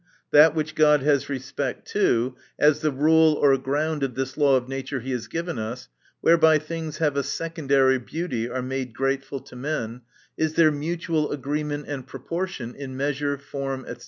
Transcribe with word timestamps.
That 0.31 0.55
which 0.55 0.73
God 0.73 1.03
has 1.03 1.29
respect 1.29 1.87
to, 1.89 2.35
as 2.57 2.79
the 2.79 2.89
rule 2.89 3.33
or 3.35 3.55
ground 3.59 4.01
of 4.01 4.15
this 4.15 4.35
law 4.35 4.55
of 4.55 4.67
nature 4.67 5.01
he 5.01 5.11
has 5.11 5.27
given 5.27 5.59
us, 5.59 5.89
whereby 6.21 6.57
things 6.57 6.97
having 6.97 7.19
a 7.19 7.23
secondary 7.23 7.99
beauty 7.99 8.49
are 8.49 8.63
made 8.63 8.95
grateful 8.95 9.39
to 9.41 9.55
men, 9.55 10.01
is 10.39 10.55
their 10.55 10.71
mutual 10.71 11.29
agreement 11.31 11.85
and 11.87 12.07
proportion, 12.07 12.73
in 12.73 12.97
measure, 12.97 13.37
form, 13.37 13.85
&c. 13.87 13.95